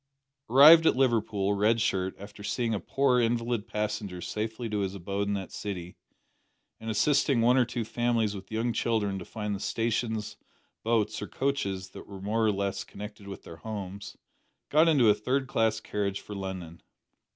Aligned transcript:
Arrived 0.49 0.87
at 0.87 0.95
Liverpool, 0.95 1.53
Red 1.53 1.79
Shirt, 1.79 2.15
after 2.17 2.41
seeing 2.41 2.73
a 2.73 2.79
poor 2.79 3.19
invalid 3.19 3.67
passenger 3.67 4.19
safely 4.19 4.67
to 4.67 4.79
his 4.79 4.95
abode 4.95 5.27
in 5.27 5.35
that 5.35 5.51
city, 5.51 5.95
and 6.79 6.89
assisting 6.89 7.39
one 7.39 7.55
or 7.55 7.65
two 7.65 7.83
families 7.85 8.33
with 8.33 8.51
young 8.51 8.73
children 8.73 9.19
to 9.19 9.25
find 9.25 9.53
the 9.53 9.59
stations, 9.59 10.37
boats, 10.81 11.21
or 11.21 11.27
coaches 11.27 11.89
that 11.89 12.07
were 12.07 12.19
more 12.19 12.43
or 12.43 12.51
less 12.51 12.83
connected 12.83 13.27
with 13.27 13.43
their 13.43 13.57
homes, 13.57 14.17
got 14.69 14.87
into 14.87 15.07
a 15.07 15.13
third 15.13 15.47
class 15.47 15.79
carriage 15.79 16.19
for 16.21 16.33
London. 16.33 16.81